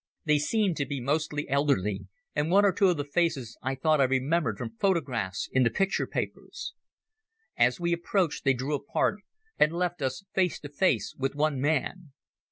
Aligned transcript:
They 0.25 0.39
seemed 0.39 0.77
to 0.77 0.85
be 0.87 0.99
mostly 0.99 1.47
elderly, 1.47 2.07
and 2.35 2.49
one 2.49 2.65
or 2.65 2.73
two 2.73 2.87
of 2.89 2.97
the 2.97 3.05
faces 3.05 3.55
I 3.61 3.75
thought 3.75 4.01
I 4.01 4.05
remembered 4.05 4.57
from 4.57 4.75
photographs 4.77 5.47
in 5.51 5.61
the 5.61 5.69
picture 5.69 6.07
papers. 6.07 6.73
As 7.55 7.79
we 7.79 7.93
approached 7.93 8.43
they 8.43 8.55
drew 8.55 8.73
apart, 8.73 9.21
and 9.59 9.71
left 9.71 10.01
us 10.01 10.25
face 10.33 10.59
to 10.61 10.69
face 10.69 11.13
with 11.19 11.35
one 11.35 11.61
man. 11.61 12.13